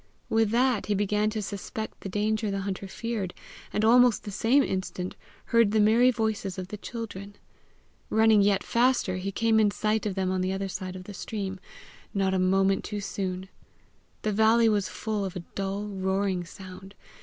With 0.29 0.49
that 0.49 0.87
he 0.87 0.95
began 0.95 1.29
to 1.29 1.43
suspect 1.43 2.01
the 2.01 2.09
danger 2.09 2.49
the 2.49 2.61
hunter 2.61 2.87
feared, 2.87 3.35
and 3.71 3.85
almost 3.85 4.23
the 4.23 4.31
same 4.31 4.63
instant 4.63 5.15
heard 5.53 5.69
the 5.69 5.79
merry 5.79 6.09
voices 6.09 6.57
of 6.57 6.69
the 6.69 6.77
children. 6.77 7.35
Running 8.09 8.41
yet 8.41 8.63
faster, 8.63 9.17
he 9.17 9.31
came 9.31 9.59
in 9.59 9.69
sight 9.69 10.07
of 10.07 10.15
them 10.15 10.31
on 10.31 10.41
the 10.41 10.53
other 10.53 10.69
side 10.69 10.95
of 10.95 11.03
the 11.03 11.13
stream, 11.13 11.59
not 12.15 12.33
a 12.33 12.39
moment 12.39 12.83
too 12.83 12.99
soon. 12.99 13.47
The 14.23 14.31
valley 14.33 14.67
was 14.67 14.89
full 14.89 15.23
of 15.23 15.35
a 15.35 15.43
dull 15.53 15.85
roaring 15.85 16.45
sound. 16.45 16.95